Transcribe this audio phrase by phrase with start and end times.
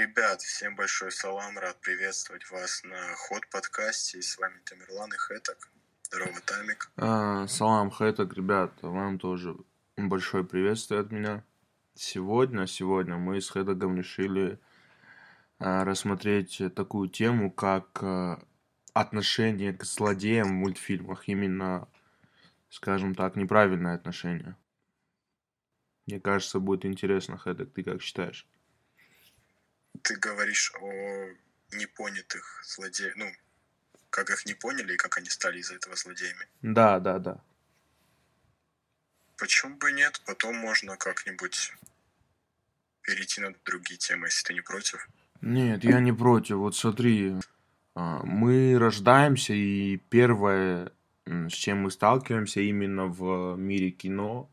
[0.00, 4.18] Ребят, всем большой салам, рад приветствовать вас на Ход подкасте.
[4.18, 5.68] И с вами Тамерлан и Хэток.
[6.04, 6.90] Здорово, Тамик.
[6.96, 9.54] А, салам, Хэток, ребят, вам тоже
[9.98, 11.44] большое приветствие от меня.
[11.94, 14.58] Сегодня, сегодня мы с Хэтогом решили
[15.58, 18.42] а, рассмотреть такую тему, как а,
[18.94, 21.28] отношение к злодеям в мультфильмах.
[21.28, 21.88] Именно,
[22.70, 24.56] скажем так, неправильное отношение.
[26.06, 28.48] Мне кажется, будет интересно, Хэток, ты как считаешь?
[30.02, 31.28] Ты говоришь о
[31.72, 33.30] непонятых злодеях, ну,
[34.10, 36.46] как их не поняли и как они стали из-за этого злодеями.
[36.62, 37.40] Да, да, да.
[39.36, 40.20] Почему бы нет?
[40.26, 41.72] Потом можно как-нибудь
[43.02, 45.08] перейти на другие темы, если ты не против.
[45.40, 46.56] Нет, я не против.
[46.56, 47.34] Вот смотри,
[47.94, 50.92] а, мы рождаемся, и первое,
[51.24, 54.50] с чем мы сталкиваемся именно в мире кино,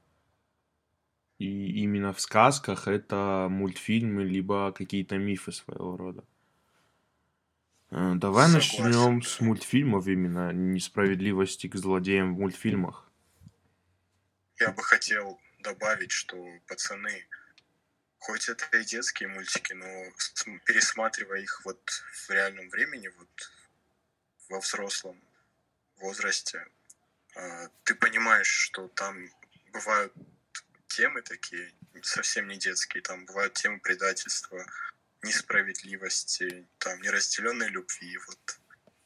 [1.40, 6.23] и именно в сказках это мультфильмы, либо какие-то мифы своего рода.
[7.91, 13.09] Э, давай Согласен, начнем с мультфильмов именно, несправедливости к злодеям в мультфильмах.
[14.59, 17.28] Я бы хотел добавить, что пацаны,
[18.17, 19.86] хоть это и детские мультики, но
[20.66, 21.80] пересматривая их вот
[22.14, 23.52] в реальном времени, вот
[24.50, 25.22] во взрослом
[25.97, 26.66] возрасте,
[27.36, 29.30] а, ты понимаешь, что там
[29.72, 30.14] бывают
[30.88, 31.72] темы такие,
[32.02, 34.66] совсем не детские, там бывают темы предательства,
[35.24, 38.60] несправедливости, там неразделенной любви, вот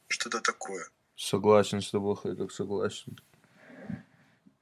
[0.07, 0.87] что-то такое.
[1.15, 3.17] Согласен с тобой, Хэдок, согласен.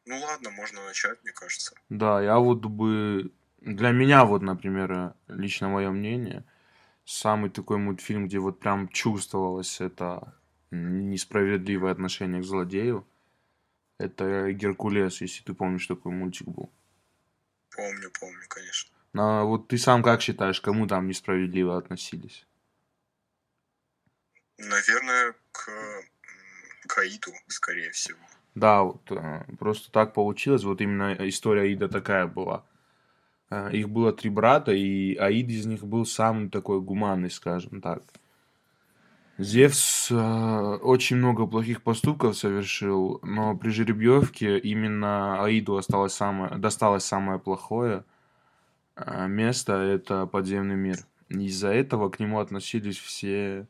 [0.06, 1.76] Ну ладно, можно начать, мне кажется.
[1.90, 3.32] Да, я вот бы...
[3.62, 6.46] Для меня вот, например, лично мое мнение,
[7.06, 10.34] самый такой мультфильм, где вот прям чувствовалось это
[10.72, 13.06] несправедливое отношение к злодею,
[13.98, 16.72] это Геркулес, если ты помнишь, такой мультик был.
[17.80, 18.92] Помню, помню, конечно.
[19.14, 22.46] А вот ты сам как считаешь, кому там несправедливо относились?
[24.58, 26.04] Наверное, к, м,
[26.88, 28.18] к Аиду, скорее всего.
[28.54, 30.64] Да, вот э, просто так получилось.
[30.66, 32.66] Вот именно история Аида такая была.
[33.50, 38.04] Э, Их было три брата, и Аид из них был самый такой гуманный, скажем так.
[39.40, 40.16] Зевс э,
[40.82, 48.04] очень много плохих поступков совершил, но при жеребьевке именно Аиду осталось самое, досталось самое плохое
[48.98, 50.98] э, место, это подземный мир.
[51.30, 53.66] Из-за этого к нему относились все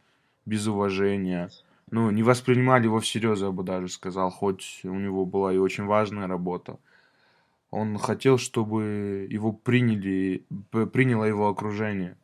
[0.48, 1.52] без уважения.
[1.92, 5.86] Ну, не воспринимали его всерьез, я бы даже сказал, хоть у него была и очень
[5.86, 6.80] важная работа.
[7.70, 12.18] Он хотел, чтобы его приняли, приняло его окружение.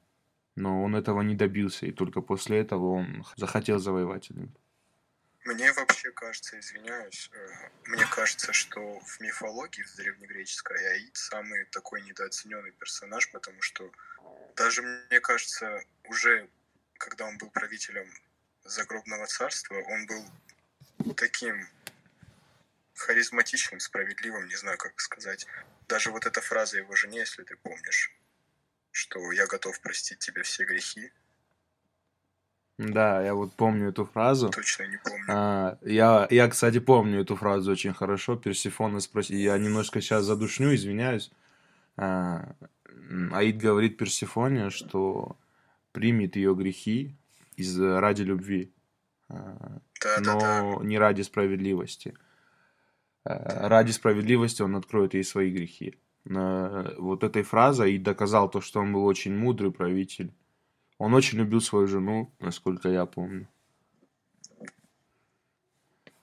[0.56, 4.58] Но он этого не добился, и только после этого он захотел завоевать Олимп.
[5.46, 12.02] Мне вообще кажется, извиняюсь, э, мне кажется, что в мифологии, в древнегреческой, Аид самый такой
[12.02, 13.92] недооцененный персонаж, потому что
[14.56, 16.50] даже, мне кажется, уже
[16.98, 18.12] когда он был правителем
[18.64, 21.68] загробного царства, он был таким
[22.96, 25.46] харизматичным, справедливым, не знаю, как сказать.
[25.88, 28.15] Даже вот эта фраза его жене, если ты помнишь,
[28.96, 31.12] что я готов простить тебе все грехи,
[32.78, 34.50] Да, я вот помню эту фразу.
[34.50, 35.26] точно не помню.
[35.28, 38.38] А, я, я, кстати, помню эту фразу очень хорошо.
[38.38, 39.36] Персифона спроси.
[39.36, 41.32] Я немножко сейчас задушню, извиняюсь.
[41.98, 42.56] А,
[43.34, 45.38] Аид говорит Персифоне, что
[45.92, 47.16] примет ее грехи
[47.58, 48.72] из ради любви,
[49.30, 50.62] а, Да-да-да.
[50.62, 52.14] но не ради справедливости.
[53.26, 55.96] А, Ради справедливости он откроет ей свои грехи.
[56.30, 60.34] А, Вот этой фразой и доказал то, что он был очень мудрый правитель.
[60.98, 63.48] Он очень любил свою жену, насколько я помню.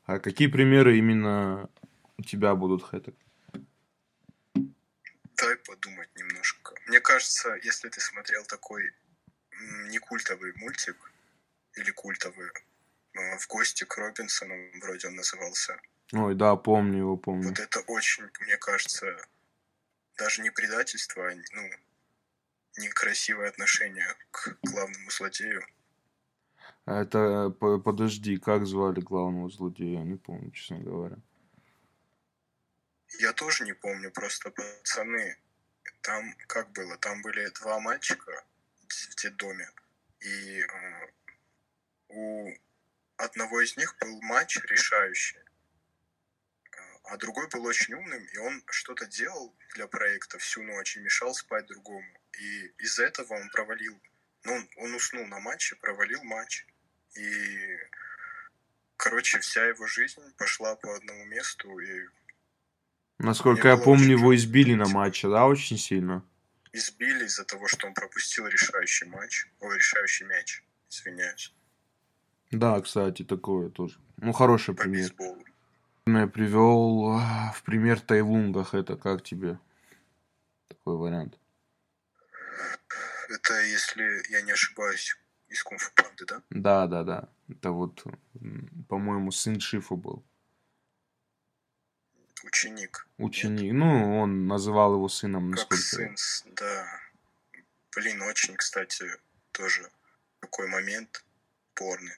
[0.05, 1.69] А какие примеры именно
[2.19, 3.15] у тебя будут, Хэток?
[4.55, 6.75] Дай подумать немножко.
[6.87, 8.93] Мне кажется, если ты смотрел такой
[9.91, 11.13] не культовый мультик,
[11.75, 12.49] или культовый,
[13.15, 15.81] э, в гости к Робинсону, вроде он назывался,
[16.13, 17.49] Ой, да, помню его, помню.
[17.49, 19.17] вот это очень, мне кажется,
[20.23, 21.71] даже не предательство, а, ну,
[22.79, 25.67] некрасивое отношение к главному злодею.
[26.85, 29.99] А это, по- подожди, как звали главного злодея?
[29.99, 31.17] Я не помню, честно говоря.
[33.19, 35.37] Я тоже не помню, просто пацаны,
[36.03, 38.45] там как было, там были два мальчика
[38.89, 39.69] в детдоме,
[40.21, 41.07] и э,
[42.09, 42.49] у
[43.17, 45.41] одного из них был матч решающий,
[47.05, 51.35] а другой был очень умным, и он что-то делал для проекта всю ночь и мешал
[51.35, 52.07] спать другому.
[52.39, 54.01] И из-за этого он провалил,
[54.45, 56.67] ну, он, он уснул на матче, провалил матч,
[57.17, 57.77] и,
[58.97, 62.07] короче, вся его жизнь пошла по одному месту, и
[63.19, 66.25] Насколько я помню, очень его избили на матче, да, очень сильно?
[66.73, 71.55] избили из-за того, что он пропустил решающий матч, ой, решающий мяч, извиняюсь,
[72.51, 73.99] Да, кстати, такое тоже.
[74.17, 75.01] Ну, хороший по пример.
[75.01, 75.45] бейсболу.
[76.07, 78.75] Я привел а, в пример Тайлунгах.
[78.75, 79.59] Это как тебе?
[80.69, 81.39] Такой вариант.
[83.29, 85.17] Это, если я не ошибаюсь,
[85.49, 86.43] из кунг-фу панды, да?
[86.51, 87.29] Да, да, да.
[87.49, 88.03] Это вот,
[88.89, 90.25] по-моему, сын Шифу был.
[92.43, 93.07] Ученик.
[93.19, 93.29] Нет.
[93.29, 93.73] Ученик.
[93.73, 96.17] Ну, он называл его сыном, Как насколько...
[96.17, 97.01] сын, да.
[97.95, 99.07] Блин, очень, кстати,
[99.53, 99.89] тоже
[100.41, 101.25] такой момент
[101.75, 102.17] порный.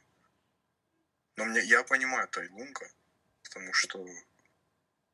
[1.37, 2.89] Но мне, я понимаю Тайлунга,
[3.55, 4.05] потому что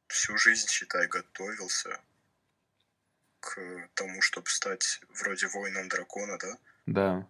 [0.09, 2.01] всю жизнь, считай, готовился
[3.41, 3.61] к
[3.95, 6.57] тому, чтобы стать вроде воином дракона, да?
[6.87, 7.27] Да.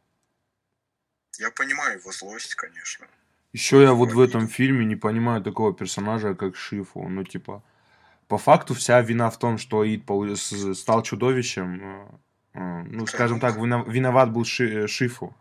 [1.39, 3.07] Я понимаю его злость, конечно.
[3.53, 7.09] Еще я вот в этом фильме не понимаю такого персонажа, как Шифу.
[7.09, 7.63] Ну, типа,
[8.29, 9.85] по факту вся вина в том, что
[10.37, 11.81] с- стал чудовищем.
[11.83, 12.09] э,
[12.55, 15.35] э, Ну, скажем так, виноват был Ши- э, Шифу.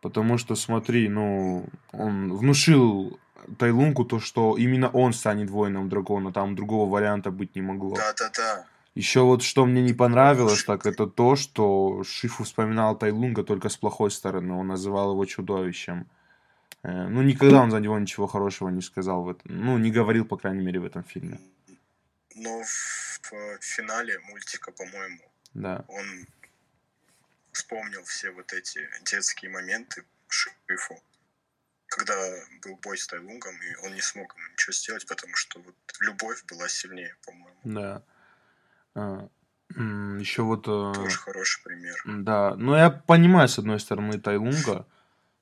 [0.00, 3.20] Потому что, смотри, ну, он внушил
[3.58, 6.32] Тайлунку то, что именно он станет воином дракона.
[6.32, 7.96] Там другого варианта быть не могло.
[7.96, 8.66] Да-да-да.
[8.94, 13.76] Еще вот что мне не понравилось, так это то, что Шифу вспоминал Тайлунга только с
[13.76, 14.52] плохой стороны.
[14.54, 16.06] Он называл его чудовищем.
[16.82, 19.64] Э, Ну, никогда он за него ничего хорошего не сказал в этом.
[19.64, 21.38] Ну, не говорил, по крайней мере, в этом фильме.
[22.36, 23.20] Но в,
[23.60, 25.22] в финале мультика, по-моему,
[25.54, 25.84] Да.
[25.88, 26.26] он
[27.52, 28.80] вспомнил все вот эти
[29.10, 30.98] детские моменты Шифу,
[31.96, 32.14] когда
[32.62, 36.44] был бой с Тайлунгом, и он не смог ему ничего сделать, потому что вот любовь
[36.44, 37.60] была сильнее, по-моему.
[37.64, 38.02] Да.
[40.18, 40.68] Еще вот...
[40.68, 41.96] э, Тоже хороший пример.
[42.04, 44.86] Да, ну я понимаю, с одной стороны, Тайлунга.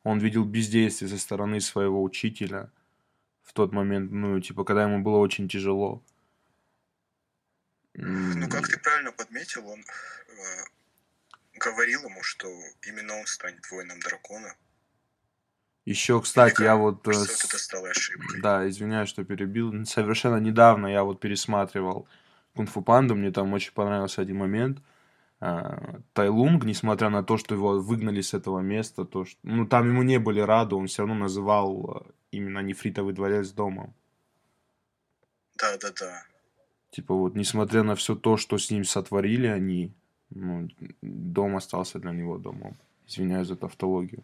[0.02, 2.70] Он видел бездействие со стороны своего учителя
[3.42, 6.02] в тот момент, ну, типа, когда ему было очень тяжело.
[7.94, 10.64] Ну, как ты правильно подметил, он э,
[11.58, 12.48] говорил ему, что
[12.82, 14.54] именно он станет воином дракона.
[15.90, 17.08] Еще, кстати, я вот...
[17.08, 18.40] э, Что вот с- это стало ошибкой.
[18.40, 19.84] Да, извиняюсь, что перебил.
[19.86, 22.06] Совершенно недавно я вот пересматривал
[22.54, 24.78] Кунг-фу Панду, мне там очень понравился один момент.
[25.40, 29.88] А, Тайлунг, несмотря на то, что его выгнали с этого места, то, что, ну, там
[29.88, 33.92] ему не были рады, он все равно называл э, именно нефритовый дворец домом.
[35.58, 36.22] Да-да-да.
[36.92, 39.92] Типа вот, несмотря на все то, что с ним сотворили они,
[40.30, 40.68] ну,
[41.02, 42.76] дом остался для него домом.
[43.08, 44.22] Извиняюсь за тавтологию.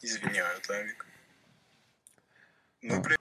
[0.00, 1.06] Извиняю, Тамик.
[2.82, 3.18] Ну, блин.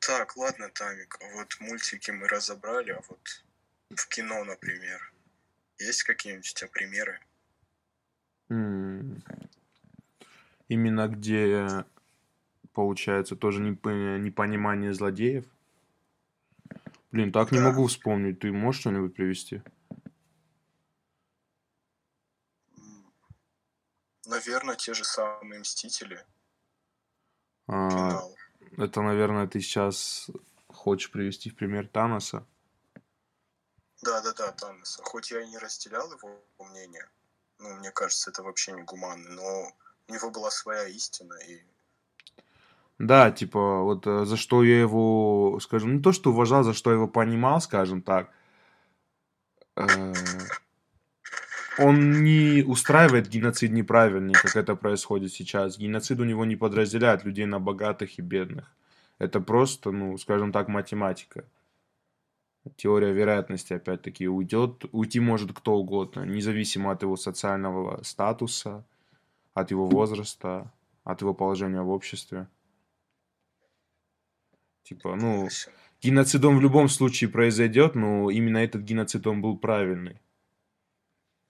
[0.00, 1.18] Так, ладно, Тамик.
[1.34, 3.44] Вот мультики мы разобрали, а вот
[3.90, 5.12] в кино, например,
[5.78, 7.20] есть какие-нибудь у тебя примеры?
[8.48, 9.22] М.
[10.68, 11.84] Именно где
[12.72, 15.44] получается тоже непо- непонимание злодеев.
[17.12, 17.64] Блин, так не Да.
[17.70, 18.38] могу вспомнить.
[18.40, 19.62] Ты можешь что-нибудь привести?
[24.30, 26.24] Наверное, те же самые Мстители.
[27.66, 28.36] А, Финал.
[28.78, 30.30] это, наверное, ты сейчас
[30.68, 32.46] хочешь привести в пример Таноса.
[34.02, 35.02] Да-да-да, Таноса.
[35.02, 37.08] Хоть я и не разделял его мнение,
[37.58, 39.72] ну, мне кажется, это вообще не гуманно, но
[40.06, 41.60] у него была своя истина, и
[42.98, 46.90] Да, типа, вот э, за что я его, скажем, не то, что уважал, за что
[46.90, 48.30] я его понимал, скажем так.
[49.74, 50.14] Э,
[51.82, 55.78] Он не устраивает геноцид неправильный, как это происходит сейчас.
[55.78, 58.70] Геноцид у него не подразделяет людей на богатых и бедных.
[59.18, 61.44] Это просто, ну, скажем так, математика.
[62.76, 68.84] Теория вероятности, опять-таки, уйдет, уйти может кто угодно, независимо от его социального статуса,
[69.54, 70.70] от его возраста,
[71.04, 72.46] от его положения в обществе.
[74.82, 75.72] Типа, ну, согласен.
[76.02, 80.20] геноцид он в любом случае произойдет, но именно этот геноцид он был правильный.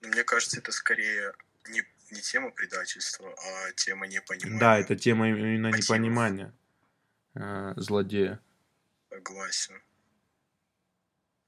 [0.00, 1.32] Мне кажется, это скорее
[1.68, 4.58] не, не тема предательства, а тема непонимания.
[4.58, 5.90] Да, это тема именно мотивов.
[5.90, 6.54] непонимания
[7.34, 8.40] э, злодея.
[9.10, 9.74] Согласен.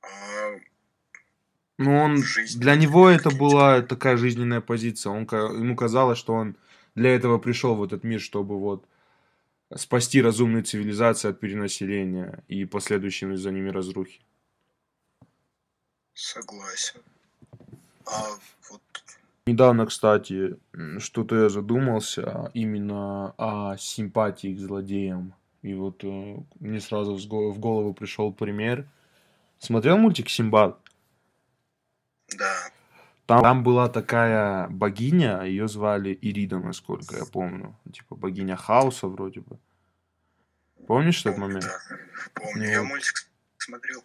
[0.02, 0.61] А,
[1.78, 5.12] Ну, он, В жизни для него это была такая жизненная позиция.
[5.12, 6.56] Он, ему казалось, что он
[6.94, 8.87] для этого пришел в этот мир, чтобы вот
[9.75, 14.21] спасти разумную цивилизацию от перенаселения и последующей за ними разрухи.
[16.14, 17.00] согласен.
[18.06, 18.23] А
[18.71, 18.82] вот
[19.47, 20.56] Недавно, кстати,
[20.99, 25.35] что-то я задумался именно о симпатии к злодеям.
[25.62, 28.87] И вот э, мне сразу в голову пришел пример.
[29.59, 30.78] Смотрел мультик Симбад?
[32.37, 32.52] да,
[33.26, 37.76] Там, там была такая богиня, ее звали Ирида, насколько я помню.
[37.92, 39.59] Типа богиня хаоса вроде бы.
[40.87, 41.64] Помнишь этот помню, момент?
[41.64, 41.97] да,
[42.35, 42.64] помню.
[42.64, 42.88] Ну Я вот.
[42.88, 43.14] мультик
[43.59, 44.02] смотрел.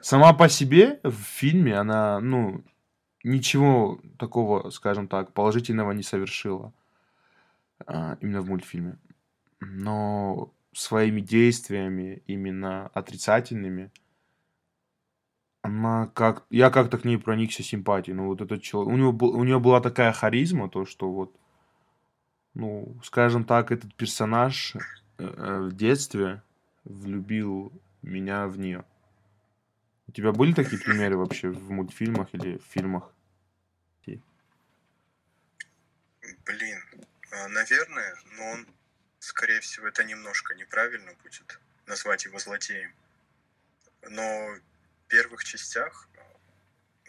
[0.00, 2.62] Сама по себе в фильме она, ну,
[3.26, 6.72] ничего такого, скажем так, положительного не совершила.
[7.86, 8.98] А, именно в мультфильме.
[9.60, 13.90] Но своими действиями, именно отрицательными,
[15.62, 16.44] она как...
[16.50, 18.16] Я как-то к ней проникся симпатией.
[18.16, 18.94] Ну, вот этот человек...
[18.94, 21.34] У, него, у нее была такая харизма, то, что вот...
[22.54, 24.76] Ну, скажем так, этот персонаж
[25.18, 26.42] э, в детстве
[26.84, 28.84] влюбил меня в нее.
[30.08, 33.12] У тебя были такие примеры вообще в мультфильмах или в фильмах?
[36.44, 36.82] Блин,
[37.30, 38.66] а, наверное, но он,
[39.18, 42.92] скорее всего, это немножко неправильно будет назвать его злодеем.
[44.08, 44.56] Но
[45.04, 46.08] в первых частях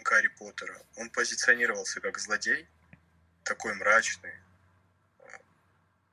[0.04, 2.68] Гарри Поттера он позиционировался как злодей,
[3.44, 4.34] такой мрачный.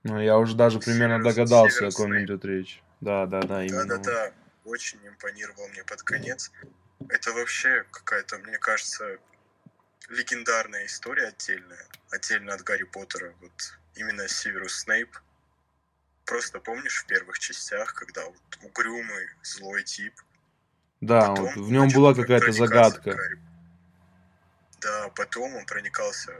[0.02, 2.82] Ну, я уже даже примерно Северус, догадался, о ком идет речь.
[3.00, 3.86] Да, да, да, именно.
[3.86, 4.32] Да, да, да.
[4.64, 6.50] Очень импонировал мне под конец.
[7.08, 9.18] Это вообще какая-то, мне кажется,
[10.08, 13.34] легендарная история отдельная, отдельно от Гарри Поттера.
[13.40, 15.16] Вот именно Северус Снейп.
[16.24, 20.14] Просто помнишь в первых частях, когда вот угрюмый, злой тип.
[21.00, 23.12] Да, вот в нем была какая-то загадка.
[23.12, 23.40] Гарри...
[24.80, 26.32] Да, потом он проникался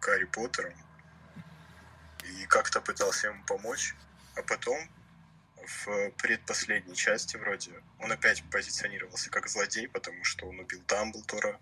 [0.00, 0.74] Гарри Поттером
[2.24, 3.94] и как-то пытался ему помочь,
[4.34, 4.78] а потом
[5.84, 11.60] в предпоследней части вроде он опять позиционировался как злодей, потому что он убил Дамблдора,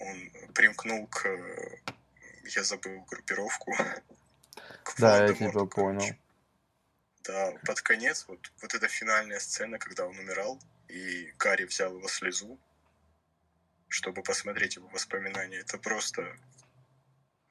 [0.00, 1.26] он примкнул к
[2.56, 3.74] я забыл группировку.
[4.98, 6.14] Да, я тебя понял.
[7.26, 12.06] Да, под конец, вот, вот эта финальная сцена, когда он умирал, и Гарри взял его
[12.06, 12.58] слезу,
[13.88, 15.56] чтобы посмотреть его воспоминания.
[15.56, 16.36] Это просто...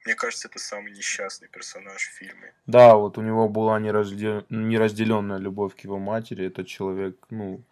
[0.04, 2.54] Мне кажется, это самый несчастный персонаж в фильме.
[2.66, 4.46] Да, вот у него была нераздел...
[4.48, 6.46] неразделенная любовь к его матери.
[6.46, 7.64] Этот человек, ну...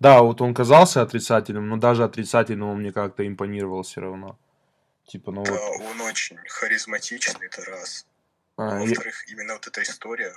[0.00, 4.38] Да, вот он казался отрицательным, но даже отрицательным он мне как-то импонировал все равно.
[5.06, 5.80] Типа, ну да, вот...
[5.90, 8.06] он очень харизматичный, это раз.
[8.56, 9.34] А, во-вторых, я...
[9.34, 10.34] именно вот эта история,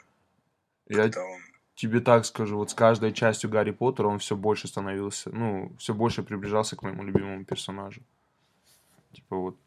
[0.88, 1.41] я он...
[1.75, 5.93] тебе так скажу, вот с каждой частью Гарри Поттера он все больше становился, ну, все
[5.93, 8.01] больше приближался к моему любимому персонажу.
[9.13, 9.58] Типа вот.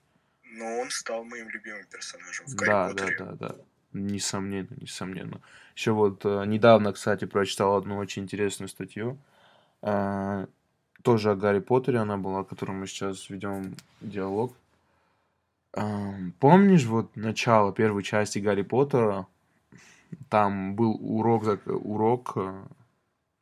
[0.44, 3.16] Но он стал моим любимым персонажем в Гарри да, Поттере.
[3.18, 3.56] Да, да, да.
[3.92, 5.40] Несомненно, несомненно.
[5.74, 9.18] Еще вот э, недавно, кстати, прочитал одну очень интересную статью.
[9.87, 10.47] Э,
[11.02, 14.52] тоже о Гарри Поттере она была, о которой мы сейчас ведем диалог.
[16.40, 19.26] Помнишь вот начало первой части Гарри Поттера?
[20.31, 22.64] Там был урок, урок, э,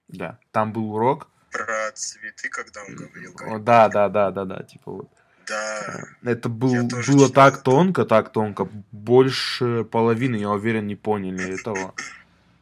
[0.08, 1.28] да, там был урок.
[1.52, 3.32] Про цветы, когда он говорил.
[3.34, 5.08] Гарри да, да, да, да, да, типа вот.
[5.46, 6.04] Да.
[6.22, 8.68] Э, это был, было так тонко, так тонко.
[8.90, 11.94] Больше половины, я уверен, не поняли этого.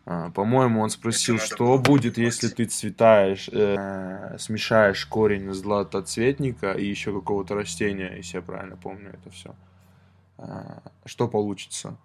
[0.05, 7.13] А, по-моему, он спросил, что будет, если ты цветаешь, э, смешаешь корень златоцветника и еще
[7.13, 9.55] какого-то растения, если я правильно помню это все.
[10.39, 11.97] А, что получится?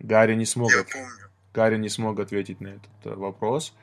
[0.00, 0.88] Гарри не смог, от...
[1.54, 3.74] Гарри не смог ответить на этот э, вопрос.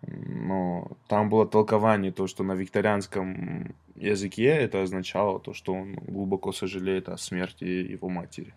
[0.00, 6.52] Но там было толкование, то, что на викторианском языке это означало то, что он глубоко
[6.52, 8.52] сожалеет о смерти его матери.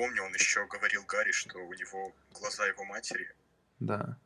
[0.00, 3.28] Помню, он еще говорил Гарри, что у него глаза его матери.
[3.80, 4.16] Да.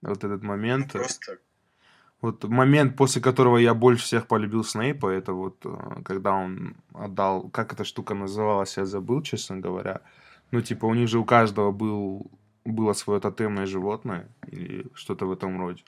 [0.00, 0.94] Вот этот момент.
[0.94, 1.38] Ну, просто...
[2.22, 7.50] Вот момент, после которого я больше всех полюбил Снейпа, это вот э, когда он отдал,
[7.50, 10.00] как эта штука называлась, я забыл, честно говоря.
[10.50, 12.30] Ну, типа, у них же у каждого был,
[12.64, 15.84] было свое тотемное животное или что-то в этом роде.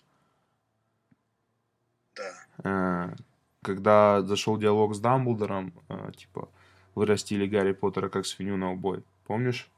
[2.14, 2.32] Да.
[2.64, 3.16] Э,
[3.62, 5.72] когда зашел диалог с Дамблдором,
[6.14, 6.50] типа,
[6.94, 9.02] вырастили Гарри Поттера как свинью на убой.
[9.24, 9.70] Помнишь?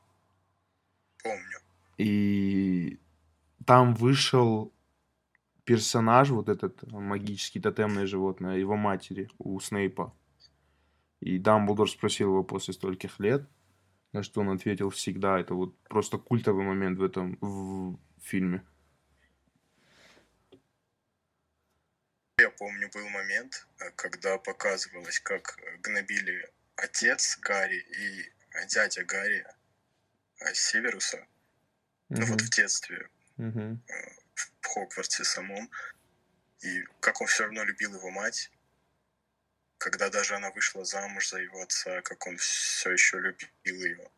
[1.23, 1.59] Помню.
[1.99, 3.01] И
[3.65, 4.73] там вышел
[5.65, 10.15] персонаж, вот этот магический тотемное животное, его матери у Снейпа.
[11.21, 13.49] И Дамблдор спросил его после стольких лет,
[14.13, 15.41] на что он ответил всегда.
[15.41, 18.65] Это вот просто культовый момент в этом в фильме.
[22.39, 29.47] Я помню, был момент, когда показывалось, как гнобили отец Гарри и дядя Гарри
[30.53, 31.27] Северуса, mm-hmm.
[32.09, 33.09] ну вот в детстве,
[33.39, 33.79] mm-hmm.
[34.35, 35.71] в Хогвартсе самом,
[36.61, 38.51] и как он все равно любил его мать,
[39.79, 44.11] когда даже она вышла замуж за его отца, как он все еще любил ее,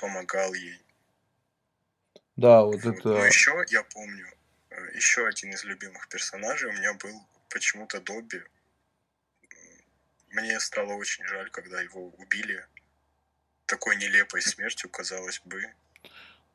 [0.00, 0.84] помогал ей.
[2.36, 2.96] Да, вот, вот.
[2.96, 3.08] это...
[3.08, 4.28] Ну, еще я помню,
[4.70, 8.42] э, еще один из любимых персонажей у меня был почему-то Добби.
[10.30, 12.64] Мне стало очень жаль, когда его убили
[13.68, 15.62] такой нелепой смертью, казалось бы.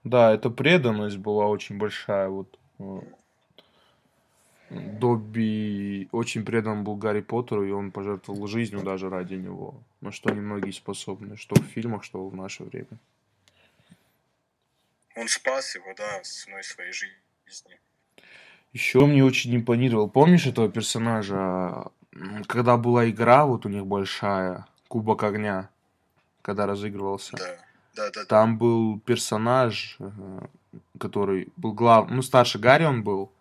[0.04, 2.28] Да, эта преданность была очень большая.
[2.28, 2.60] Вот.
[2.80, 3.00] Э,
[4.70, 9.76] Добби очень предан был Гарри Поттеру, и он пожертвовал жизнью даже ради него.
[10.02, 12.98] На что немногие способны, что в фильмах, что в наше время.
[15.16, 17.80] Он спас его, да, ценой своей жизни.
[18.74, 20.10] Еще мне очень импонировал.
[20.10, 21.92] Помнишь этого персонажа,
[22.48, 25.70] когда была игра, вот у них большая, Кубок огня,
[26.44, 27.36] когда разыгрывался?
[27.38, 27.58] Да,
[27.96, 28.26] да, да.
[28.26, 30.42] Там был персонаж, э,
[31.00, 32.12] который был глав...
[32.12, 33.32] Ну, старше Гарри он был,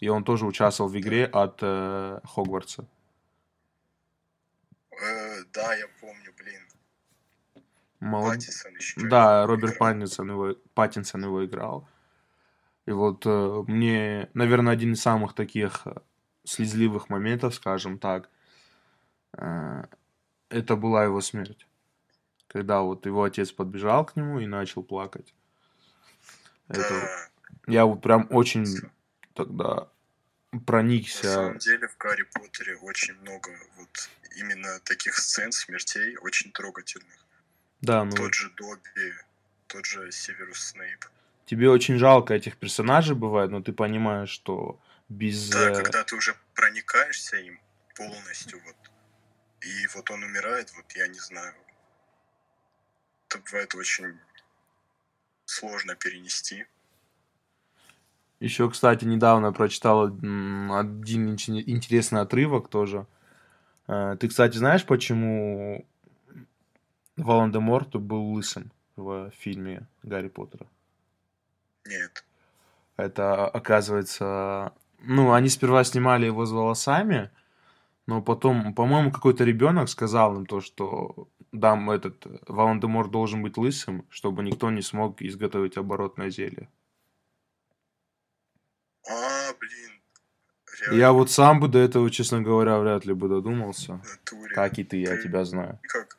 [0.00, 2.84] и он тоже участвовал в игре от э, Хогвартса.
[4.90, 7.64] Э, да, я помню, блин.
[8.00, 8.34] Молод...
[8.34, 9.78] Паттинсон еще Да, Роберт.
[9.78, 11.88] Паттинсон его, Паттинсон его играл.
[12.86, 15.94] И вот э, мне, наверное, один из самых таких э,
[16.44, 18.28] слезливых моментов, скажем так,
[19.36, 19.84] э,
[20.48, 21.66] это была его смерть.
[22.50, 25.32] Когда вот его отец подбежал к нему и начал плакать.
[26.66, 27.30] Это,
[27.68, 28.66] я вот прям очень
[29.34, 29.88] тогда
[30.50, 31.32] на проникся.
[31.32, 37.24] самом деле в Гарри Поттере очень много вот именно таких сцен смертей, очень трогательных.
[37.82, 39.14] Да, ну Тот же Добби,
[39.68, 41.06] тот же Северус Снейп.
[41.46, 45.50] тебе очень жалко этих персонажей бывает, но ты понимаешь, что без...
[45.50, 47.60] Да, э, когда ты уже проникаешься им
[47.94, 48.76] полностью, вот,
[49.60, 51.54] и вот он умирает, вот я не знаю.
[53.30, 54.18] Это бывает очень
[55.44, 56.66] сложно перенести.
[58.40, 63.06] Еще, кстати, недавно прочитал один интересный отрывок тоже.
[63.86, 65.86] Э, Ты, кстати, знаешь, почему
[67.16, 70.66] Волан-де-Морт был лысым в фильме Гарри Поттера?
[71.86, 72.24] Нет.
[72.96, 74.72] Это, оказывается...
[74.98, 77.30] Ну, они сперва снимали его с волосами,
[78.06, 84.06] но потом, по-моему, какой-то ребенок сказал им то, что дам этот Волан-де-Морт должен быть лысым,
[84.10, 86.68] чтобы никто не смог изготовить оборотное зелье.
[89.08, 90.02] А, блин.
[90.80, 93.94] Реально, Я вот сам бы до этого, честно говоря, вряд ли бы додумался.
[93.96, 94.54] натуре.
[94.54, 95.78] Как и ты, я Ты- тебя знаю.
[95.82, 96.16] Как?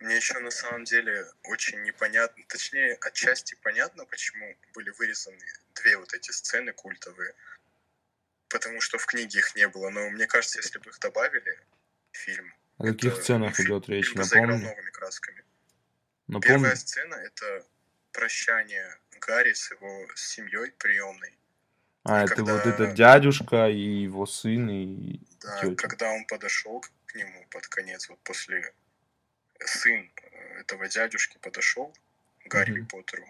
[0.00, 5.38] Мне еще на самом деле очень непонятно, точнее, отчасти понятно, почему были вырезаны
[5.76, 7.34] две вот эти сцены культовые.
[8.48, 9.90] Потому что в книге их не было.
[9.90, 11.58] Но мне кажется, если бы их добавили
[12.10, 12.52] в фильм,
[12.82, 15.44] О каких это, ну, идет речь, новыми красками.
[16.26, 16.46] Напомни.
[16.48, 17.64] Первая сцена— это
[18.12, 21.38] прощание Гарри с его семьей приемной.
[22.04, 25.74] А, и это вот когда- этот дядюшка и его сын, и Да, тетя.
[25.76, 28.72] когда он подошел к нему под конец, вот после
[29.60, 31.94] сын э, этого дядюшки подошел
[32.46, 32.86] Гарри Мгм.
[32.88, 33.26] Поттеру,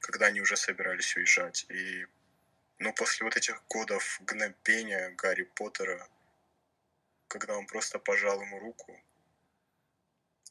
[0.00, 1.64] когда они уже собирались уезжать.
[1.70, 2.06] И
[2.78, 6.06] ну, после вот этих годов гнобения Гарри Поттера,
[7.28, 9.00] когда он просто пожал ему руку.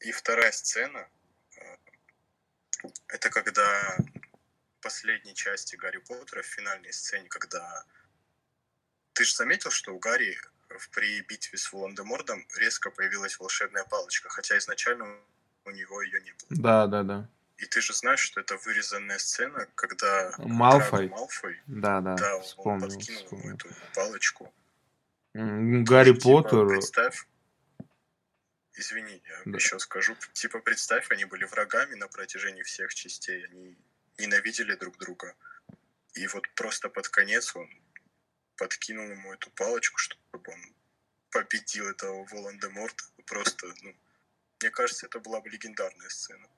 [0.00, 1.08] И вторая сцена,
[1.56, 1.76] э,
[3.08, 3.96] это когда
[4.78, 7.84] в последней части Гарри Поттера, в финальной сцене, когда...
[9.14, 10.38] Ты же заметил, что у Гарри
[10.92, 15.18] при битве с Волан-де-Мортом резко появилась волшебная палочка, хотя изначально
[15.64, 16.62] у него ее не было.
[16.62, 17.28] Да, да, да.
[17.56, 21.08] И ты же знаешь, что это вырезанная сцена, когда Малфой.
[21.08, 23.54] Малфой, Да, да, да, он вспомнил, подкинул ему вспомнил.
[23.54, 24.54] эту палочку.
[25.36, 27.26] Гарри Типа, Поттер, представь,
[28.74, 29.56] извини, я Да.
[29.56, 33.76] еще скажу, типа представь, они были врагами на протяжении всех частей, они
[34.18, 35.34] ненавидели друг друга.
[36.14, 37.68] И вот просто под конец он
[38.56, 40.74] подкинул ему эту палочку, чтобы он
[41.30, 43.04] победил этого Волан-де-Морта.
[43.26, 43.94] Просто, ну,
[44.62, 46.48] мне кажется, это была бы легендарная сцена.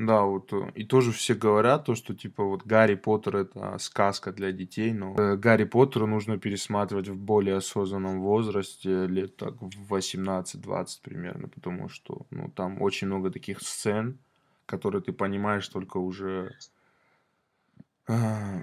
[0.00, 4.32] Да, вот, э, и тоже все говорят то, что, типа, вот Гарри Поттер это сказка
[4.32, 9.94] для детей, но э, Гарри Поттера нужно пересматривать в более осознанном возрасте, лет так в
[9.94, 14.18] 18-20 примерно, потому что, ну, там очень много таких сцен,
[14.64, 16.56] которые ты понимаешь только уже,
[18.08, 18.62] а,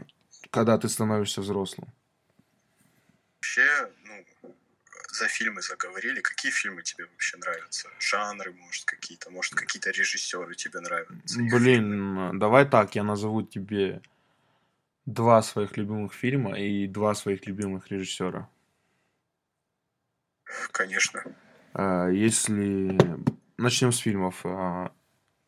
[0.49, 1.89] когда ты становишься взрослым.
[3.35, 3.91] Вообще,
[5.17, 6.21] за фильмы заговорили.
[6.21, 7.89] Какие фильмы тебе вообще нравятся?
[7.99, 9.29] Жанры, может, какие-то?
[9.31, 11.39] Может, какие-то режиссеры тебе нравятся?
[11.39, 14.01] Блин, давай так, я назову тебе
[15.05, 18.49] два своих любимых фильма и два своих любимых режиссера.
[20.71, 21.23] Конечно.
[21.73, 22.97] А, Если
[23.57, 24.41] начнем с фильмов.
[24.45, 24.91] а,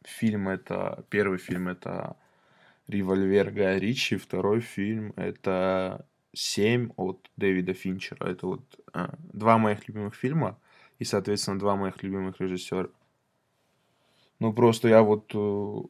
[0.06, 2.16] Фильм это первый фильм это
[2.88, 8.28] Револьвер Гая Ричи, второй фильм это Семь от Дэвида Финчера.
[8.28, 10.58] Это вот а, два моих любимых фильма
[11.00, 12.90] и, соответственно, два моих любимых режиссера.
[14.40, 15.82] Ну просто я вот э,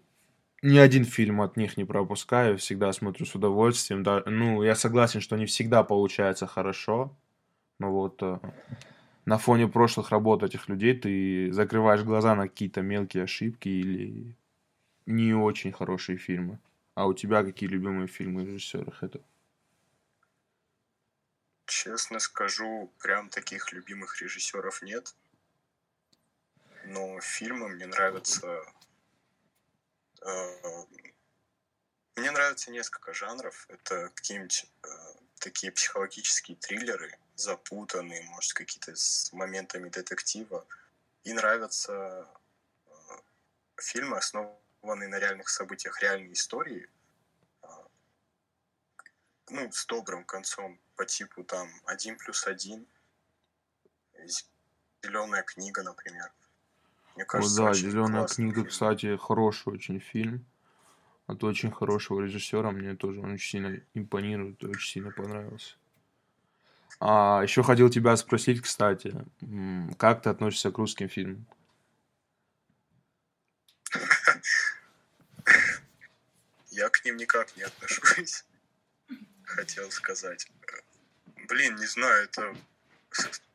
[0.63, 4.03] ни один фильм от них не пропускаю, всегда смотрю с удовольствием.
[4.03, 7.15] Да, ну я согласен, что не всегда получается хорошо,
[7.77, 8.39] но вот э,
[9.25, 14.35] на фоне прошлых работ этих людей ты закрываешь глаза на какие-то мелкие ошибки или
[15.05, 16.59] не очень хорошие фильмы.
[16.95, 19.21] А у тебя какие любимые фильмы режиссеров это?
[21.69, 25.13] Честно скажу, прям таких любимых режиссеров нет.
[26.85, 28.65] Но фильмы мне нравятся...
[30.23, 30.85] Э,
[32.15, 33.67] мне нравится несколько жанров.
[33.69, 34.87] Это какие-нибудь э,
[35.37, 40.65] такие психологические триллеры, запутанные, может, какие-то с моментами детектива.
[41.23, 42.27] И нравятся
[42.87, 42.91] э,
[43.79, 46.89] фильмы, основанные на реальных событиях, реальные истории,
[47.61, 47.67] э,
[49.49, 52.85] ну, с добрым концом по типу там один плюс один,
[55.01, 56.29] зеленая книга, например.
[57.15, 58.67] Мне кажется, О, да, зеленая книга, фильм.
[58.67, 60.45] кстати, хороший очень фильм.
[61.25, 62.71] От очень хорошего режиссера.
[62.71, 65.77] Мне тоже он очень сильно импонирует, очень сильно понравился.
[66.99, 69.15] А еще хотел тебя спросить, кстати,
[69.97, 71.45] как ты относишься к русским фильмам?
[76.71, 78.43] Я к ним никак не отношусь,
[79.45, 80.45] хотел сказать.
[81.49, 82.55] Блин, не знаю, это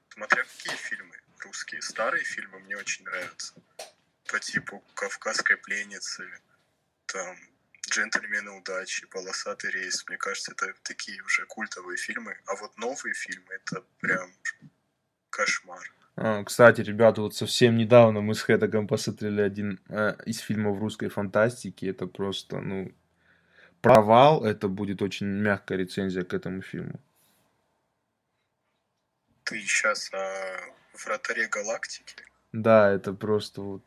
[0.08, 1.80] смотря какие фильмы русские.
[1.80, 3.54] Старые фильмы мне очень нравятся.
[4.26, 6.24] По типу «Кавказской пленницы»,
[7.06, 7.36] там
[7.88, 10.04] «Джентльмены удачи», «Полосатый рейс».
[10.08, 12.36] Мне кажется, это такие уже культовые фильмы.
[12.46, 14.28] А вот новые фильмы— это прям
[15.30, 15.84] кошмар.
[16.16, 21.08] А, кстати, ребята, вот совсем недавно мы с Хэтагом посмотрели один э, из фильмов русской
[21.08, 21.86] фантастики.
[21.86, 22.92] Это просто, ну,
[23.80, 24.44] провал.
[24.44, 27.00] Это будет очень мягкая рецензия к этому фильму.
[29.44, 30.60] Ты сейчас о
[31.04, 32.16] вратаре галактики?
[32.52, 33.82] Да, это просто вот,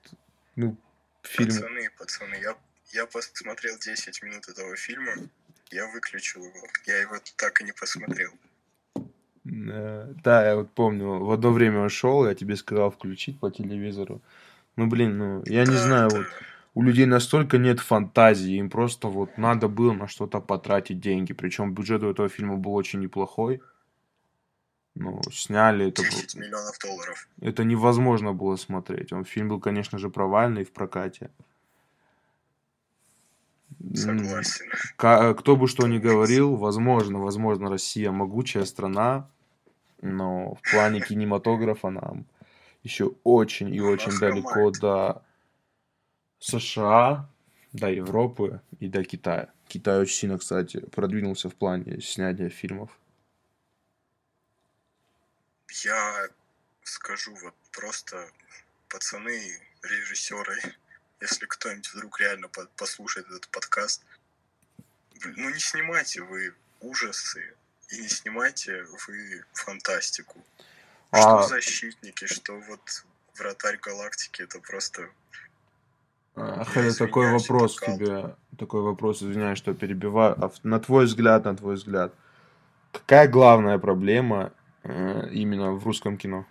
[0.55, 0.77] ну,
[1.23, 1.49] фильм...
[1.49, 2.55] Пацаны, пацаны, я,
[2.93, 5.13] я посмотрел 10 минут этого фильма,
[5.71, 6.67] я выключил его.
[6.85, 8.31] Я его так и не посмотрел.
[9.45, 14.21] Э, да, я вот помню, в одно время ушел, я тебе сказал включить по телевизору.
[14.75, 16.17] Ну, блин, ну, я да, не знаю, это...
[16.17, 16.27] вот
[16.75, 21.33] у людей настолько нет фантазии, им просто вот надо было на что-то потратить деньги.
[21.33, 23.61] Причем бюджет у этого фильма был очень неплохой.
[24.99, 26.01] Ну, сняли это...
[26.01, 27.29] 10 миллионов долларов.
[27.39, 29.13] Это невозможно было смотреть.
[29.13, 31.29] Он фильм был, конечно же, провальный в прокате.
[33.93, 34.65] Согласен.
[34.95, 39.29] Кто бы что ни говорил, возможно, возможно, Россия могучая страна,
[40.01, 42.25] но в плане кинематографа нам
[42.83, 45.21] еще очень и очень далеко до
[46.39, 47.29] США,
[47.71, 49.51] до Европы и до Китая.
[49.67, 52.97] Китай очень сильно, кстати, продвинулся в плане снятия фильмов
[55.69, 56.27] я
[56.83, 58.29] скажу вот просто,
[58.89, 60.57] пацаны, режиссеры,
[61.21, 64.03] если кто-нибудь вдруг реально послушает этот подкаст,
[65.23, 67.53] ну не снимайте вы ужасы
[67.89, 70.43] и не снимайте вы фантастику.
[71.11, 71.41] А...
[71.41, 72.81] Что защитники, что вот
[73.37, 75.09] вратарь галактики, это просто...
[76.35, 80.35] А, такой вопрос тебе, такой вопрос, извиняюсь, что перебиваю.
[80.39, 82.13] А на твой взгляд, на твой взгляд,
[82.91, 84.53] какая главная проблема
[85.31, 86.45] именно в русском кино?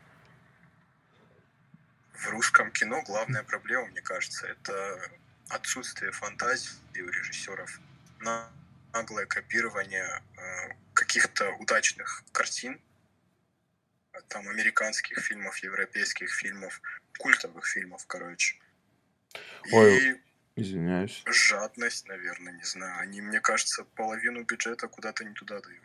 [2.13, 5.11] В русском кино главная проблема, мне кажется, это
[5.49, 7.81] отсутствие фантазии у режиссеров,
[8.93, 12.81] наглое копирование э, каких-то удачных картин,
[14.29, 16.81] там американских фильмов, европейских фильмов,
[17.19, 18.57] культовых фильмов, короче.
[19.73, 20.21] Ой, и
[20.57, 21.23] извиняюсь.
[21.27, 22.99] Жадность, наверное, не знаю.
[23.01, 25.83] Они, мне кажется, половину бюджета куда-то не туда дают.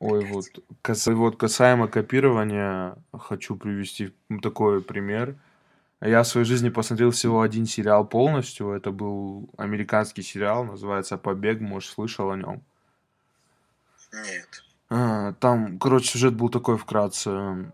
[0.00, 0.44] Ой, вот,
[0.82, 5.36] кас- вот касаемо копирования, хочу привести такой пример.
[6.00, 8.70] Я в своей жизни посмотрел всего один сериал полностью.
[8.70, 12.62] Это был американский сериал, называется «Побег», может, слышал о нем?
[14.12, 14.62] Нет.
[14.90, 17.72] А, Там, короче, сюжет был такой вкратце.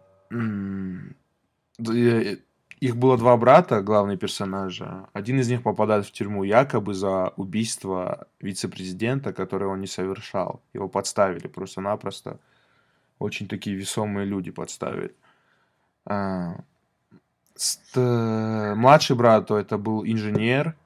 [2.85, 5.07] Их было два брата, главные персонажи.
[5.15, 10.61] Один из них попадает в тюрьму якобы за убийство вице-президента, которое он не совершал.
[10.75, 12.39] Его подставили просто-напросто.
[13.19, 15.15] Очень такие весомые люди подставили.
[16.05, 16.57] А,
[17.97, 20.77] младший брат, то это был инженер,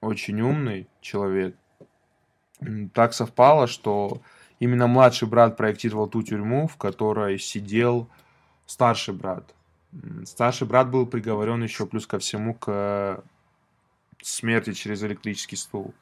[0.00, 1.56] очень умный человек.
[2.94, 4.22] Так совпало, что
[4.60, 8.08] именно младший брат проектировал ту тюрьму, в которой сидел
[8.66, 9.56] старший брат.
[10.24, 13.22] Старший брат был приговорен еще плюс ко всему к
[14.22, 15.94] смерти через электрический стул.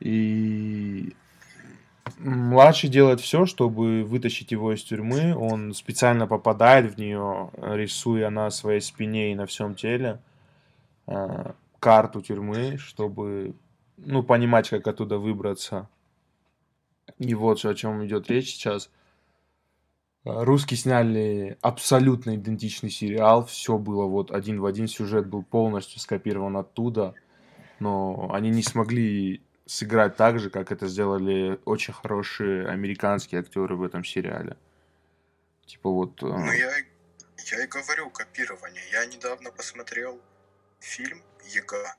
[0.00, 1.14] И
[2.18, 5.36] младший делает все, чтобы вытащить его из тюрьмы.
[5.36, 10.20] Он специально попадает в нее, рисуя на своей спине и на всем теле
[11.06, 13.54] э, карту тюрьмы, чтобы
[13.98, 15.88] ну, понимать, как оттуда выбраться.
[17.18, 18.90] И вот о чем идет речь сейчас–
[20.24, 23.44] Русские сняли абсолютно идентичный сериал.
[23.44, 24.88] Все было вот один в один.
[24.88, 27.14] Сюжет был полностью скопирован оттуда.
[27.78, 33.82] Но они не смогли сыграть так же, как это сделали очень хорошие американские актеры в
[33.82, 34.56] этом сериале.
[35.66, 36.22] Типа вот...
[36.22, 38.82] Ну, э, я, я и говорю, копирование.
[38.92, 40.20] Я недавно посмотрел
[40.80, 41.22] фильм
[41.54, 41.96] «Яга»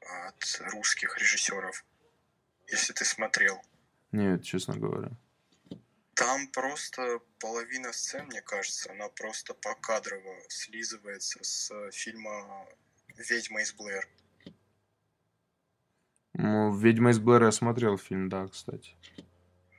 [0.00, 1.84] от русских режиссеров.
[2.68, 3.60] Если ты смотрел.
[4.12, 5.10] Нет, честно говоря.
[6.18, 12.66] Там просто половина сцен, мне кажется, она просто покадрово слизывается с фильма
[13.16, 14.08] «Ведьма из Блэр».
[16.34, 18.96] Ну, «Ведьма из Блэр» я смотрел фильм, да, кстати.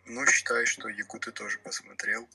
[0.06, 2.26] Ну, считай, что Ягу ты тоже посмотрел.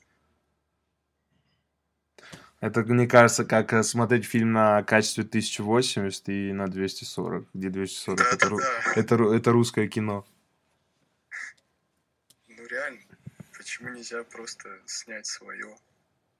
[2.60, 8.20] Это, мне кажется, как э, смотреть фильм на качестве 1080 и на 240, где 240
[8.20, 9.00] это, ру- Да-да-да.
[9.00, 10.26] это, это русское кино.
[12.48, 13.00] Ну, реально.
[13.74, 15.76] Почему нельзя просто снять свое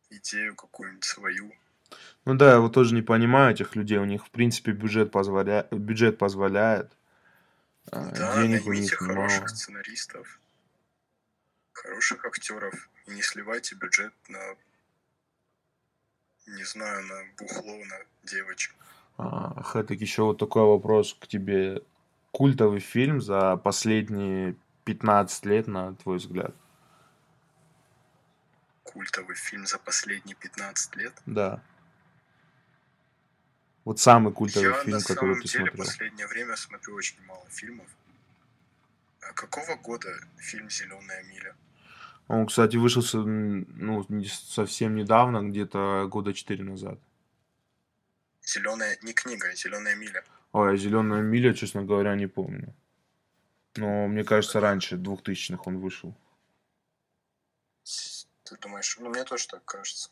[0.08, 1.52] идею какую-нибудь свою?
[2.24, 3.98] Ну да, я вот тоже не понимаю этих людей.
[3.98, 5.66] У них, в принципе, бюджет, позволя...
[5.72, 6.92] бюджет позволяет.
[7.90, 9.48] а, Да, Денег у них хороших мало.
[9.48, 10.38] сценаристов,
[11.72, 14.54] хороших актеров и не сливайте бюджет на,
[16.46, 18.76] не знаю, на бухло, на девочек.
[19.18, 21.82] А, Хэтак, еще вот такой вопрос к тебе.
[22.30, 26.54] Культовый фильм за последние 15 лет, на твой взгляд?
[28.94, 31.12] Культовый фильм за последние 15 лет.
[31.26, 31.60] Да.
[33.84, 35.84] Вот самый культовый Я фильм, на который самом ты деле смотрел.
[35.84, 37.88] последнее время смотрю очень мало фильмов.
[39.20, 41.56] А какого года фильм «Зеленая миля»?
[42.28, 46.98] Он, кстати, вышел ну, совсем недавно, где-то года 4 назад.
[48.42, 50.22] Зеленая, не книга, а «Зеленая миля».
[50.52, 52.72] Ой, «Зеленая миля», честно говоря, не помню.
[53.74, 56.14] Но мне кажется, раньше, 2000-х он вышел.
[58.44, 60.10] Ты думаешь, ну мне тоже так кажется.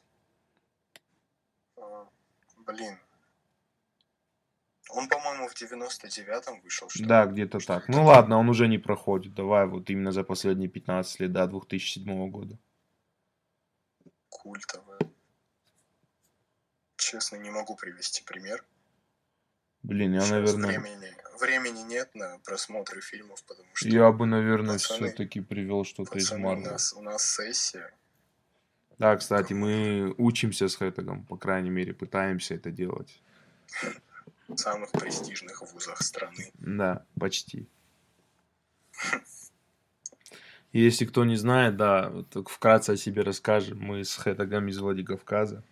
[1.76, 2.08] А,
[2.66, 2.98] Блин.
[4.90, 7.08] Он, по-моему, в 99-м вышел, что ли?
[7.08, 7.88] Да, где-то так.
[7.88, 9.34] Ну ладно, он уже не проходит.
[9.34, 12.58] Давай вот именно за последние 15 лет, до 2007 года.
[14.28, 14.98] Культовая.
[16.96, 18.64] Честно, не могу привести пример.
[19.82, 20.78] Блин, я, Сейчас наверное...
[20.78, 26.28] времени, времени нет на просмотры фильмов, потому что Я бы, наверное, все-таки привел что-то из
[26.28, 26.70] пацаны, у Марвел.
[26.72, 27.92] нас, у нас сессия.
[29.02, 33.20] Да, кстати, мы учимся с Хэттегом, по крайней мере, пытаемся это делать.
[34.46, 36.52] в самых престижных вузах страны.
[36.54, 37.66] Да, почти.
[40.72, 43.80] Если кто не знает, да, вот так вкратце о себе расскажем.
[43.80, 45.64] Мы с Хэттегом из Владикавказа.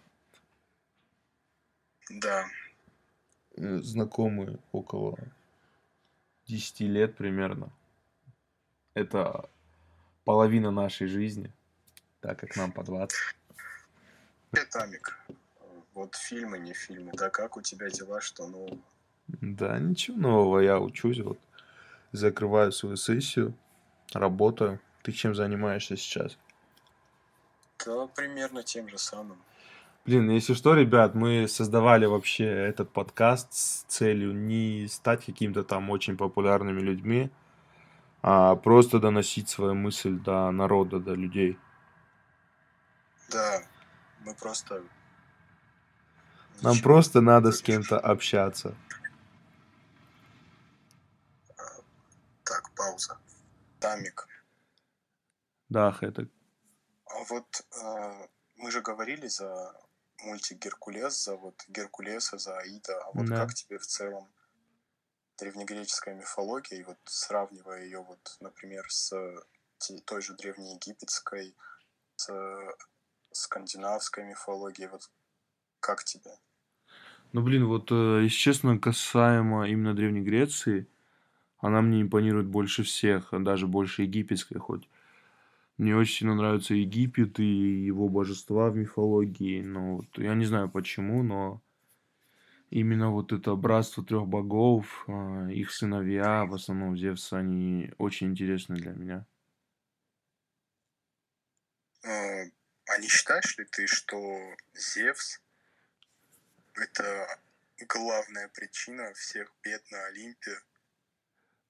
[2.10, 2.46] Да,
[3.56, 5.16] Э, Знакомы около
[6.46, 7.70] 10 лет примерно.
[8.94, 9.48] Это
[10.24, 11.52] половина нашей жизни,
[12.20, 13.18] так как нам по 20.
[14.50, 15.18] Привет, Амик.
[15.94, 17.12] Вот фильмы, не фильмы.
[17.14, 18.78] Да как у тебя дела, что нового?
[19.28, 21.38] Да, ничего нового, я учусь, вот
[22.12, 23.54] закрываю свою сессию,
[24.12, 24.80] работаю.
[25.02, 26.37] Ты чем занимаешься сейчас?
[27.85, 29.38] Да, примерно тем же самым.
[30.04, 35.90] Блин, если что, ребят, мы создавали вообще этот подкаст с целью не стать каким-то там
[35.90, 37.30] очень популярными людьми,
[38.22, 41.59] а просто доносить свою мысль до народа, до людей.
[43.30, 43.62] Да,
[44.20, 44.82] мы просто...
[46.62, 46.82] Нам Ничего.
[46.82, 48.74] просто надо с кем-то общаться.
[52.44, 53.16] Так, пауза.
[53.78, 54.26] Тамик.
[55.68, 56.26] Да, это
[57.06, 57.46] А вот
[57.82, 59.74] э, мы же говорили за
[60.18, 63.00] мультик Геркулес, за вот Геркулеса, за Аида.
[63.04, 63.36] А вот Да.
[63.36, 64.28] как тебе в целом
[65.38, 69.14] древнегреческая мифология, и вот сравнивая ее вот, например, с
[70.04, 71.56] той же древнеегипетской,
[72.16, 72.30] с
[73.32, 75.10] скандинавской мифологией, вот
[75.80, 76.32] как тебе?
[77.32, 80.88] Ну, блин, вот, э, если честно, касаемо именно Древней Греции,
[81.58, 84.88] она мне импонирует больше всех, даже больше египетской хоть.
[85.78, 90.70] Мне очень сильно нравится Египет и его божества в мифологии, но вот я не знаю
[90.70, 91.62] почему, но
[92.70, 98.76] именно вот это братство трех богов, а, их сыновья, в основном Зевс, они очень интересны
[98.76, 99.26] для меня.
[102.88, 104.16] А не считаешь ли ты, что
[104.74, 105.40] Зевс
[106.74, 107.40] это
[107.88, 110.58] главная причина всех бед на Олимпе?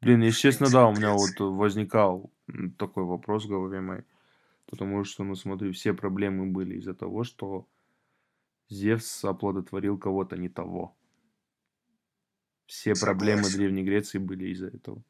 [0.00, 2.32] Блин, если честно, да, у меня вот возникал
[2.78, 4.04] такой вопрос в голове моей.
[4.66, 7.66] Потому что, ну смотри, все проблемы были из-за того, что
[8.68, 10.96] Зевс оплодотворил кого-то не того.
[12.66, 13.58] Все проблемы Согласен.
[13.58, 15.02] Древней Греции были из-за этого.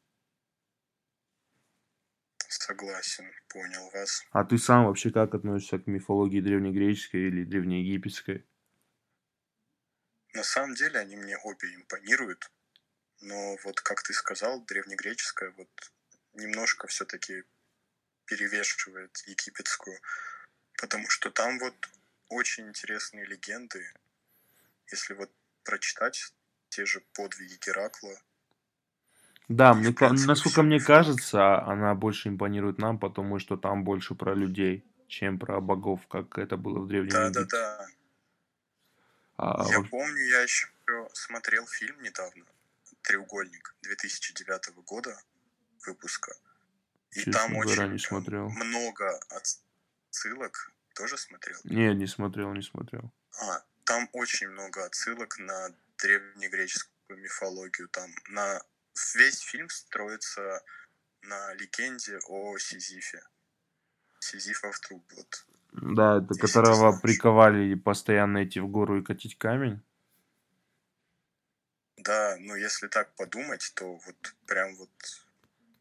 [2.51, 4.25] Согласен, понял вас.
[4.31, 8.45] А ты сам вообще как относишься к мифологии древнегреческой или древнеегипетской?
[10.33, 12.51] На самом деле они мне обе импонируют,
[13.21, 15.69] но вот, как ты сказал, древнегреческая вот
[16.33, 17.43] немножко все-таки
[18.25, 19.97] перевешивает египетскую,
[20.77, 21.75] потому что там вот
[22.27, 23.93] очень интересные легенды.
[24.91, 25.31] Если вот
[25.63, 26.33] прочитать
[26.67, 28.21] те же подвиги Геракла.
[29.51, 34.85] Да, мне, насколько мне кажется, она больше импонирует нам, потому что там больше про людей,
[35.07, 37.87] чем про богов, как это было в Древнем Да, да, да.
[39.37, 39.89] А, я вот...
[39.89, 40.67] помню, я еще
[41.13, 42.45] смотрел фильм недавно
[43.01, 45.19] «Треугольник» 2009 года
[45.85, 46.33] выпуска.
[47.11, 48.49] И Честно там очень не смотрел.
[48.49, 50.71] много отсылок.
[50.95, 51.57] Тоже смотрел?
[51.65, 53.11] Не, не смотрел, не смотрел.
[53.41, 57.89] А, там очень много отсылок на древнегреческую мифологию.
[57.89, 58.61] Там на
[59.15, 60.63] весь фильм строится
[61.21, 63.21] на легенде о Сизифе.
[64.19, 65.03] Сизифов труп.
[65.15, 65.45] Вот.
[65.73, 69.81] Да, это которого приковали постоянно идти в гору и катить камень.
[71.97, 74.89] Да, ну если так подумать, то вот прям вот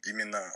[0.05, 0.53] именно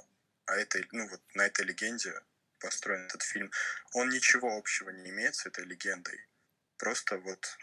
[0.46, 2.12] о этой, ну вот на этой легенде
[2.60, 3.50] построен этот фильм.
[3.92, 6.20] Он ничего общего не имеет с этой легендой.
[6.78, 7.58] Просто вот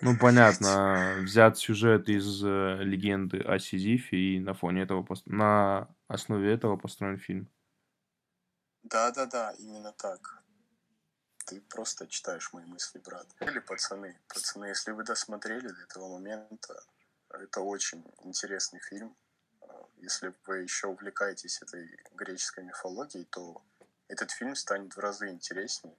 [0.00, 6.52] ну, понятно, взят сюжет из э, легенды о Сизифе, и на фоне этого, на основе
[6.52, 7.48] этого построен фильм.
[8.82, 10.42] Да-да-да, именно так.
[11.46, 13.26] Ты просто читаешь мои мысли, брат.
[13.40, 14.18] Или пацаны.
[14.28, 16.82] Пацаны, если вы досмотрели до этого момента,
[17.30, 19.16] это очень интересный фильм.
[19.96, 23.62] Если вы еще увлекаетесь этой греческой мифологией, то
[24.08, 25.96] этот фильм станет в разы интереснее.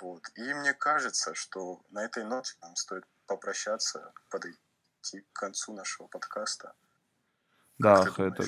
[0.00, 0.22] Вот.
[0.36, 6.74] И мне кажется, что на этой ноте нам стоит попрощаться, подойти к концу нашего подкаста.
[7.78, 8.44] Да, это,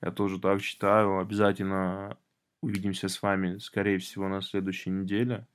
[0.00, 1.18] я тоже так считаю.
[1.18, 2.16] Обязательно
[2.60, 5.46] увидимся с вами, скорее всего, на следующей неделе.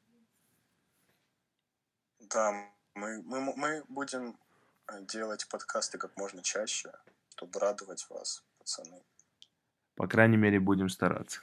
[2.20, 2.52] Да,
[2.96, 4.38] мы, мы, мы будем
[4.88, 6.92] э, делать подкасты как можно чаще,
[7.30, 9.04] чтобы радовать вас, пацаны.
[9.96, 11.42] По крайней мере, будем стараться.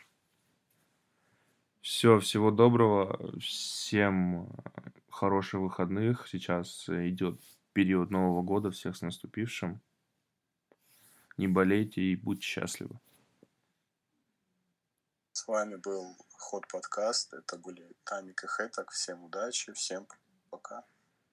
[1.83, 3.18] Все, всего доброго.
[3.40, 6.29] Всем э, хороших выходных.
[6.29, 7.40] Сейчас идет
[7.73, 8.71] период Нового года.
[8.71, 9.83] Всех с наступившим.
[11.37, 13.01] Не болейте и будьте счастливы.
[15.33, 17.35] С вами был Ход подкаст.
[17.35, 18.92] Это были Тамик и Хэтак.
[18.92, 20.07] Всем удачи, всем
[20.51, 20.85] пока.